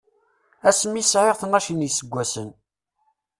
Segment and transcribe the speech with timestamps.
[0.69, 2.49] Asmi i sɛiɣ tnac n yiseggasen.